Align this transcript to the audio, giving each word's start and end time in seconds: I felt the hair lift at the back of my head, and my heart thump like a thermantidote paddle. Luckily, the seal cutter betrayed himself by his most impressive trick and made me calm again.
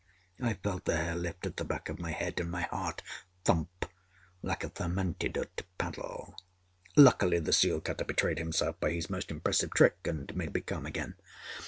I 0.41 0.55
felt 0.55 0.85
the 0.85 0.95
hair 0.97 1.13
lift 1.15 1.45
at 1.45 1.57
the 1.57 1.63
back 1.63 1.87
of 1.87 1.99
my 1.99 2.09
head, 2.11 2.39
and 2.39 2.49
my 2.49 2.63
heart 2.63 3.03
thump 3.45 3.85
like 4.41 4.63
a 4.63 4.69
thermantidote 4.69 5.61
paddle. 5.77 6.33
Luckily, 6.97 7.37
the 7.37 7.53
seal 7.53 7.79
cutter 7.81 8.05
betrayed 8.05 8.39
himself 8.39 8.79
by 8.79 8.89
his 8.93 9.11
most 9.11 9.29
impressive 9.29 9.75
trick 9.75 9.97
and 10.05 10.35
made 10.35 10.55
me 10.55 10.61
calm 10.61 10.87
again. 10.87 11.17